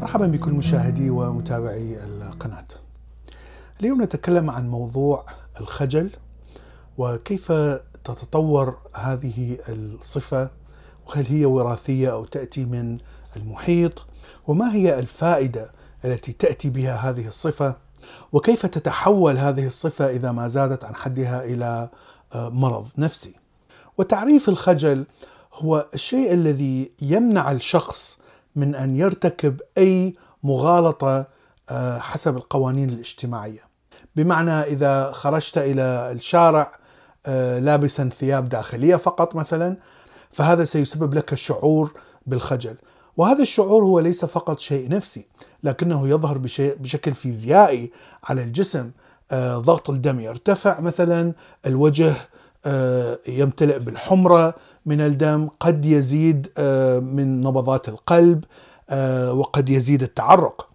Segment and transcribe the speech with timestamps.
[0.00, 2.64] مرحبا بكل مشاهدي ومتابعي القناة.
[3.80, 5.26] اليوم نتكلم عن موضوع
[5.60, 6.10] الخجل
[6.98, 7.52] وكيف
[8.04, 10.50] تتطور هذه الصفة
[11.06, 12.98] وهل هي وراثية أو تأتي من
[13.36, 14.06] المحيط
[14.46, 15.72] وما هي الفائدة
[16.04, 17.76] التي تأتي بها هذه الصفة
[18.32, 21.88] وكيف تتحول هذه الصفة إذا ما زادت عن حدها إلى
[22.34, 23.34] مرض نفسي.
[23.98, 25.06] وتعريف الخجل
[25.54, 28.19] هو الشيء الذي يمنع الشخص
[28.56, 31.26] من أن يرتكب أي مغالطة
[31.98, 33.60] حسب القوانين الاجتماعية.
[34.16, 36.78] بمعنى إذا خرجت إلى الشارع
[37.58, 39.76] لابسا ثياب داخلية فقط مثلا
[40.32, 41.92] فهذا سيسبب لك شعور
[42.26, 42.76] بالخجل.
[43.16, 45.26] وهذا الشعور هو ليس فقط شيء نفسي
[45.62, 47.92] لكنه يظهر بشكل فيزيائي
[48.24, 48.90] على الجسم
[49.34, 51.32] ضغط الدم يرتفع مثلا
[51.66, 52.14] الوجه
[53.28, 54.54] يمتلئ بالحمرة
[54.86, 56.48] من الدم قد يزيد
[57.02, 58.44] من نبضات القلب
[59.32, 60.68] وقد يزيد التعرق.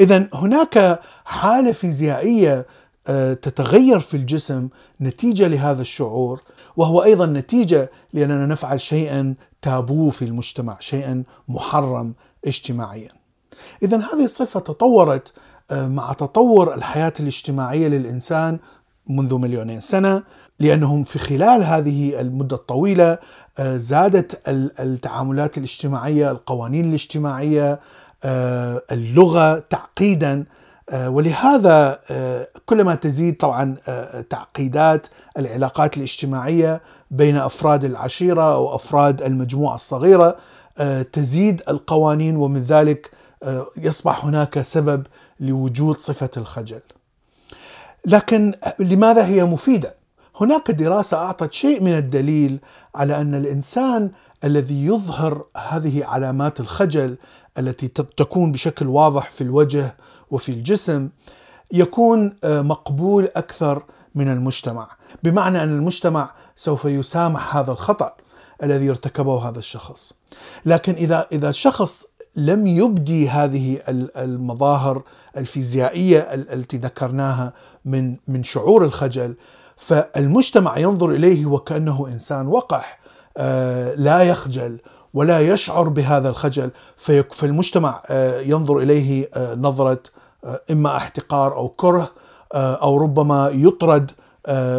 [0.00, 2.66] إذا هناك حالة فيزيائية
[3.42, 4.68] تتغير في الجسم
[5.00, 6.42] نتيجة لهذا الشعور
[6.76, 12.14] وهو أيضا نتيجة لأننا نفعل شيئا تابو في المجتمع شيئا محرم
[12.46, 13.10] اجتماعيا.
[13.82, 15.32] إذا هذه الصفة تطورت
[15.72, 18.58] مع تطور الحياة الاجتماعية للإنسان
[19.08, 20.22] منذ مليونين سنة
[20.60, 23.18] لأنهم في خلال هذه المدة الطويلة
[23.60, 24.40] زادت
[24.80, 27.80] التعاملات الاجتماعية القوانين الاجتماعية
[28.92, 30.44] اللغة تعقيدا.
[30.92, 31.98] ولهذا
[32.66, 33.76] كلما تزيد طبعا
[34.30, 35.06] تعقيدات
[35.38, 40.36] العلاقات الاجتماعية بين أفراد العشيرة أو أفراد المجموعة الصغيرة
[41.12, 43.10] تزيد القوانين ومن ذلك
[43.76, 45.06] يصبح هناك سبب
[45.40, 46.80] لوجود صفة الخجل.
[48.06, 49.94] لكن لماذا هي مفيدة؟
[50.40, 52.58] هناك دراسة أعطت شيء من الدليل
[52.94, 54.10] على أن الإنسان
[54.44, 57.16] الذي يظهر هذه علامات الخجل
[57.58, 59.96] التي تكون بشكل واضح في الوجه
[60.30, 61.08] وفي الجسم
[61.72, 63.82] يكون مقبول أكثر
[64.14, 64.88] من المجتمع،
[65.22, 68.16] بمعنى أن المجتمع سوف يسامح هذا الخطأ
[68.62, 70.12] الذي ارتكبه هذا الشخص.
[70.66, 72.06] لكن إذا إذا الشخص
[72.36, 73.78] لم يبدي هذه
[74.16, 75.02] المظاهر
[75.36, 77.52] الفيزيائية التي ذكرناها
[77.84, 79.34] من من شعور الخجل
[79.76, 82.98] فالمجتمع ينظر إليه وكأنه إنسان وقح
[83.96, 84.78] لا يخجل
[85.14, 86.70] ولا يشعر بهذا الخجل
[87.30, 88.02] فالمجتمع
[88.40, 90.00] ينظر إليه نظرة
[90.70, 92.10] إما احتقار أو كره
[92.54, 94.10] أو ربما يطرد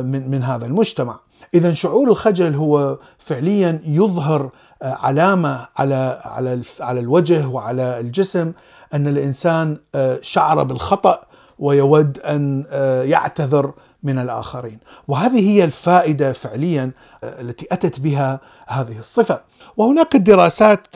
[0.03, 1.19] من من هذا المجتمع.
[1.53, 4.49] اذا شعور الخجل هو فعليا يظهر
[4.81, 8.51] علامة على على على الوجه وعلى الجسم
[8.93, 9.77] أن الإنسان
[10.21, 11.21] شعر بالخطأ
[11.59, 12.65] ويود أن
[13.03, 16.91] يعتذر من الآخرين، وهذه هي الفائدة فعليا
[17.23, 19.41] التي أتت بها هذه الصفة،
[19.77, 20.87] وهناك دراسات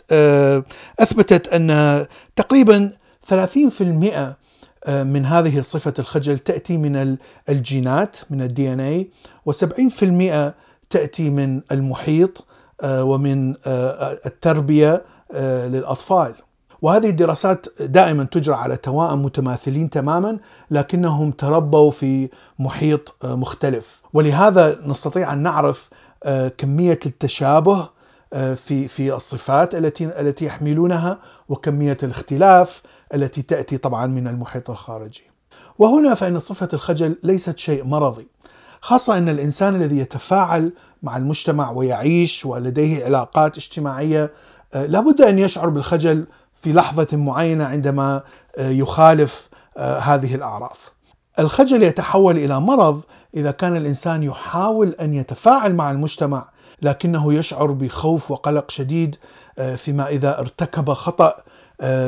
[1.00, 2.92] أثبتت أن تقريبا
[3.30, 4.36] 30%
[4.90, 7.18] من هذه صفة الخجل تأتي من
[7.50, 9.10] الجينات من الدي ان اي
[9.50, 10.54] و70%
[10.90, 12.46] تأتي من المحيط
[12.84, 13.56] ومن
[14.26, 15.04] التربية
[15.68, 16.34] للأطفال.
[16.82, 20.40] وهذه الدراسات دائما تجرى على توائم متماثلين تماما
[20.72, 24.02] لكنهم تربوا في محيط مختلف.
[24.14, 25.90] ولهذا نستطيع أن نعرف
[26.58, 27.90] كمية التشابه
[28.32, 31.20] في في الصفات التي التي يحملونها
[31.50, 32.82] وكمية الاختلاف
[33.14, 35.24] التي تأتي طبعا من المحيط الخارجي.
[35.80, 38.28] وهنا فإن صفة الخجل ليست شيء مرضي
[38.82, 40.74] خاصة أن الإنسان الذي يتفاعل
[41.04, 44.32] مع المجتمع ويعيش ولديه علاقات اجتماعية
[44.74, 46.26] لابد أن يشعر بالخجل
[46.62, 48.24] في لحظة معينة عندما
[48.58, 50.92] يخالف هذه الأعراف.
[51.40, 53.02] الخجل يتحول إلى مرض
[53.36, 56.50] إذا كان الإنسان يحاول أن يتفاعل مع المجتمع
[56.82, 59.16] لكنه يشعر بخوف وقلق شديد
[59.76, 61.36] فيما إذا ارتكب خطأ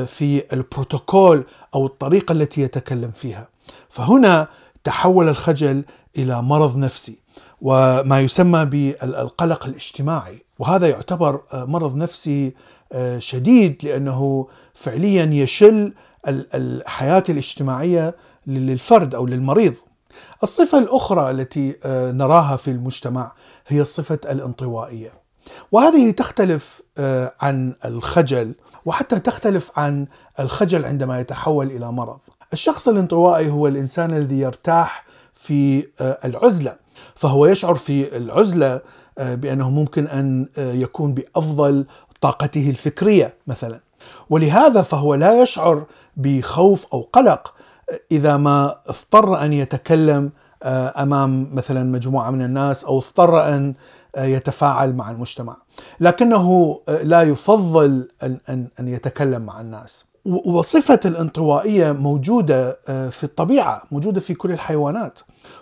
[0.05, 1.43] في البروتوكول
[1.75, 3.47] أو الطريقة التي يتكلم فيها.
[3.89, 4.47] فهنا
[4.83, 5.83] تحول الخجل
[6.17, 7.17] إلى مرض نفسي
[7.61, 12.53] وما يسمى بالقلق الاجتماعي، وهذا يعتبر مرض نفسي
[13.17, 15.93] شديد لأنه فعليا يشل
[16.27, 18.15] الحياة الاجتماعية
[18.47, 19.73] للفرد أو للمريض.
[20.43, 23.31] الصفة الأخرى التي نراها في المجتمع
[23.67, 25.13] هي الصفة الانطوائية.
[25.71, 26.81] وهذه تختلف
[27.41, 28.53] عن الخجل
[28.85, 30.07] وحتى تختلف عن
[30.39, 32.19] الخجل عندما يتحول إلى مرض.
[32.53, 36.75] الشخص الانطوائي هو الإنسان الذي يرتاح في العزلة،
[37.15, 38.81] فهو يشعر في العزلة
[39.17, 41.85] بأنه ممكن أن يكون بأفضل
[42.21, 43.79] طاقته الفكرية مثلا.
[44.29, 45.83] ولهذا فهو لا يشعر
[46.17, 47.53] بخوف أو قلق
[48.11, 50.31] إذا ما اضطر أن يتكلم
[50.65, 53.73] أمام مثلا مجموعة من الناس أو اضطر أن
[54.17, 55.57] يتفاعل مع المجتمع.
[55.99, 58.07] لكنه لا يفضل
[58.49, 60.13] أن يتكلم مع الناس.
[60.25, 65.19] وصفة الانطوائية موجودة آه، في الطبيعة موجودة في كل الحيوانات.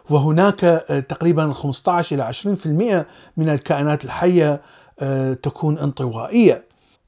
[0.09, 3.07] وهناك آه، تقريبا 15 إلى 20%
[3.37, 4.61] من الكائنات الحية
[4.99, 6.63] آه، تكون انطوائية.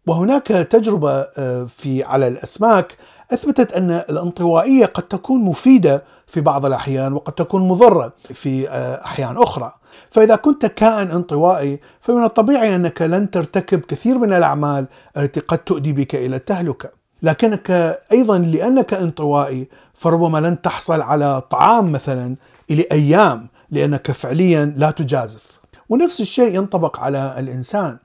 [0.07, 1.23] وهناك تجربة
[1.65, 2.97] في على الأسماك
[3.33, 8.69] أثبتت أن الانطوائية قد تكون مفيدة في بعض الأحيان وقد تكون مضرة في
[9.05, 9.73] أحيان أخرى.
[10.11, 14.85] فإذا كنت كائن انطوائي فمن الطبيعي أنك لن ترتكب كثير من الأعمال
[15.17, 16.89] التي قد تؤدي بك إلى التهلكة.
[17.21, 22.35] لكنك أيضا لأنك انطوائي فربما لن تحصل على طعام مثلا
[22.71, 25.59] إلى أيام لأنك فعليا لا تجازف.
[25.89, 27.97] ونفس الشيء ينطبق على الإنسان.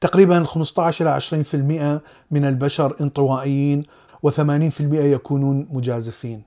[0.00, 3.82] تقريبا 15 إلى 20% من البشر انطوائيين
[4.26, 6.42] و80% يكونون مجازفين.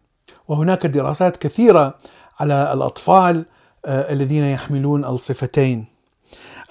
[0.48, 1.98] وهناك دراسات كثيرة
[2.40, 3.46] على الأطفال
[3.86, 5.86] آه، الذين يحملون ألصفتين.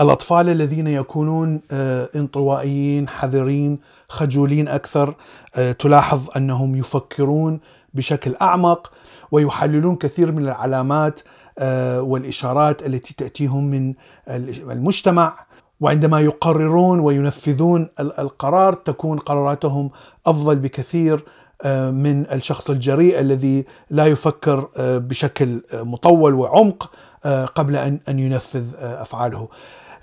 [0.01, 5.15] الأطفال الذين يكونون آه، انطوائيين حذرين خجولين أكثر
[5.55, 7.61] آه، تلاحظ أنهم يفكرون
[7.95, 8.93] بشكل أعمق
[9.31, 11.21] ويحللون كثير من العلامات
[11.99, 13.95] والإشارات التي تأتيهم من
[14.29, 15.37] المجتمع.
[15.81, 19.91] وعندما يقررون وينفذون القرار تكون قراراتهم
[20.27, 21.25] أفضل بكثير
[21.63, 26.91] آه، من الشخص الجريء الذي لا يفكر آه، بشكل آه، مطول وعمق
[27.55, 29.49] قبل أن أن ينفذ أفعاله.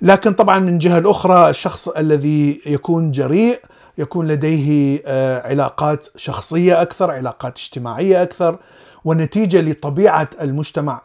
[0.02, 3.60] لكن طبعا من جهة الأخرى الشخص الذي يكون جريء
[3.98, 5.02] يكون لديه
[5.46, 8.58] علاقات شخصية أكثر، علاقات اجتماعية أكثر،
[9.06, 11.02] ونتيجه لطبيعة المجتمع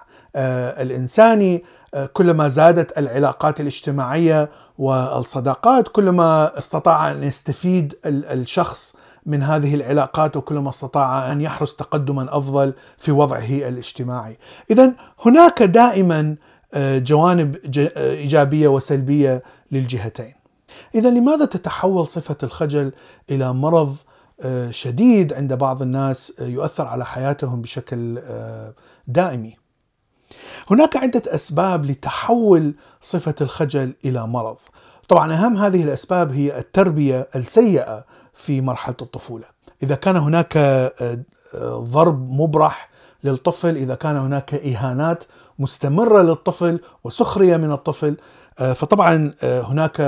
[0.81, 1.65] الإنساني
[2.13, 8.97] كلما زادت العلاقات الاجتماعية والصداقات كلما استطاع أن يستفيد الشخص
[9.27, 14.39] من هذه العلاقات وكلما استطاع أن يحرز تقدما أفضل في وضعه الاجتماعي.
[14.71, 14.93] اذا
[15.27, 16.37] هناك دائما
[16.75, 19.43] آه، جوانب آه، إيجابية وسلبية
[19.73, 20.35] للجهتين.
[20.95, 22.93] اذا لماذا تتحول صفة الخجل
[23.31, 23.97] إلى مرض
[24.41, 28.21] آه، شديد عند بعض الناس يؤثر على حياتهم بشكل
[29.07, 29.68] دائمي؟
[30.71, 34.57] هناك عدة أسباب لتحول صفة الخجل إلى مرض.
[35.09, 38.05] طبعا أهم هذه الأسباب هي التربية السيئة
[38.35, 39.45] في مرحلة الطفولة.
[39.83, 41.19] إذا كان هناك آه،
[41.65, 42.89] ضرب مبرح
[43.25, 45.25] للطفل، إذا كان هناك إهانات
[45.59, 48.17] مستمرة للطفل وسخرية من الطفل،
[48.59, 50.01] آه، فطبعا آه، هناك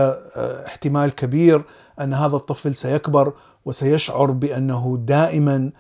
[0.67, 1.63] احتمال كبير
[2.01, 3.33] أن هذا الطفل سيكبر
[3.65, 5.71] وسيشعر بأنه دائما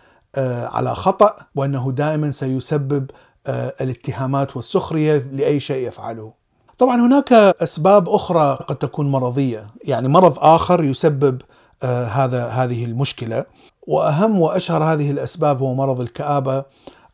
[0.72, 3.10] على خطأ وأنه دائما سيسبب
[3.48, 6.32] الاتهامات والسخرية لأي شيء يفعله.
[6.78, 11.42] طبعا هناك أسباب أخرى قد تكون مرضية، يعني مرض آخر يسبب
[11.82, 13.44] آه، هذا هذه المشكلة.
[13.86, 16.64] وأهم وأشهر هذه الأسباب هو مرض الكآبة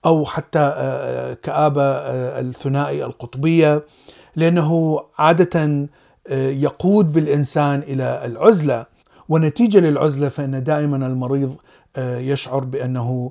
[0.07, 1.83] أو حتى آه، كآبة
[2.41, 3.83] الثنائي القطبية
[4.37, 5.87] لأنه عادة
[6.31, 8.87] يقود بالإنسان إلى العزلة.
[9.29, 11.57] ونتيجة للعزلة فإن دائما المريض
[11.99, 13.31] يشعر بأنه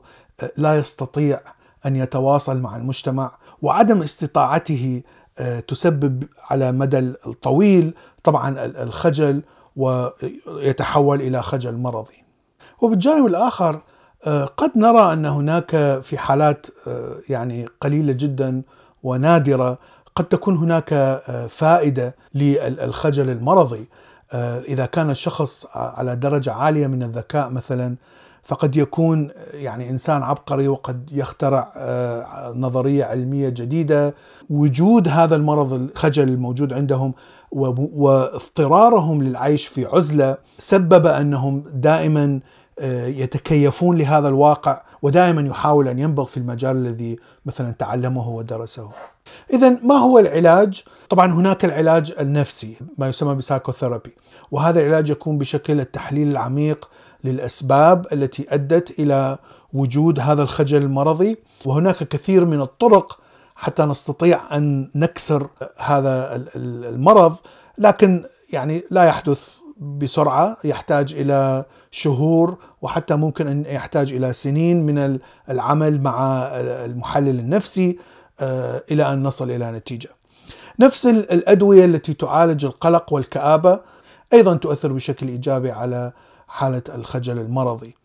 [0.57, 1.39] لا يستطيع
[1.85, 5.01] أن يتواصل مع المجتمع وعدم استطاعته
[5.39, 7.93] آه، تسبب على مدى الطويل
[8.23, 9.41] طبعا الخجل
[9.75, 12.23] ويتحول إلى خجل مرضي.
[12.81, 13.81] وبالجانب الآخر
[14.25, 18.61] آه، قد نرى أن هناك في حالات آه، يعني قليلة جدا
[19.03, 19.77] ونادرة
[20.15, 23.87] قد تكون هناك فائدة للخجل المرضي
[24.67, 27.95] إذا كان الشخص على درجة عالية من الذكاء مثلا
[28.45, 34.15] فقد يكون يعني إنسان عبقري وقد يخترع آه، نظرية علمية جديدة
[34.49, 37.13] وجود هذا المرض الخجل الموجود عندهم
[37.51, 42.39] واضطرارهم للعيش في عزلة سبب أنهم دائما
[42.79, 48.89] آه، يتكيفون لهذا الواقع ودائما يحاول أن ينبغ في المجال الذي مثلا تعلمه ودرسه.
[49.53, 54.15] اذا ما هو العلاج؟ طبعا هناك العلاج النفسي ما يسمى بسايكوثيرابي
[54.51, 56.89] وهذا العلاج يكون بشكل التحليل العميق
[57.25, 59.37] للأسباب التي أدت إلى
[59.73, 63.19] وجود هذا الخجل المرضي وهناك كثير من الطرق
[63.55, 67.35] حتى نستطيع أن نكسر هذا المرض
[67.77, 75.19] لكن يعني لا يحدث بسرعة يحتاج إلى شهور وحتى ممكن أن يحتاج إلى سنين من
[75.49, 76.47] العمل مع
[76.85, 77.97] المحلل النفسي
[78.39, 80.09] آه، إلى أن نصل إلى نتيجة.
[80.79, 83.79] نفس الأدوية التي تعالج القلق والكآبة
[84.33, 86.11] أيضا تؤثر بشكل إيجابي على
[86.47, 87.95] حالة الخجل المرضي.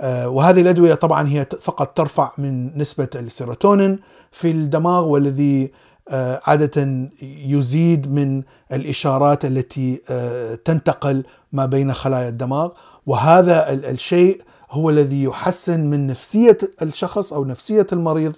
[0.00, 3.98] آه، وهذه الأدوية طبعا هي فقط ترفع من نسبة السيروتونين
[4.32, 5.72] في الدماغ والذي
[6.10, 8.42] آه، عادة يزيد من
[8.72, 12.70] الإشارات التي آه، تنتقل ما بين خلايا الدماغ
[13.06, 18.36] وهذا الشيء هو الذي يحسن من نفسية الشخص أو نفسية المريض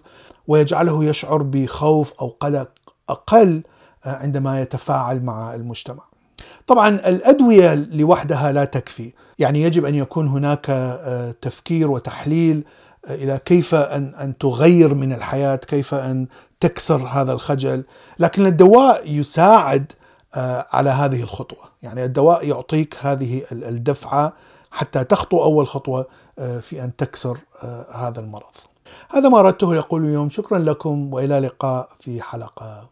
[0.49, 2.69] ويجعله يشعر بخوف أو قلق
[3.09, 3.63] أقل
[4.05, 6.10] عندما يتفاعل مع المجتمع.
[6.67, 12.65] طبعا الأدوية لوحدها لا تكفي، يعني يجب أن يكون هناك آه، تفكير وتحليل
[13.07, 16.27] آه، إلى كيف أن أن تغير من الحياة، كيف أن
[16.61, 17.85] تكسر هذا الخجل،
[18.19, 19.93] لكن الدواء يساعد
[20.35, 24.33] آه، على هذه الخطوة، يعني الدواء يعطيك هذه الدفعة
[24.71, 26.07] حتى تخطو أول خطوة
[26.61, 27.39] في أن تكسر
[27.93, 28.55] هذا المرض.
[29.11, 30.31] هذا ما أردته يقول اليوم.
[30.31, 32.89] شكرا لكم وإلى لقاء في حلقة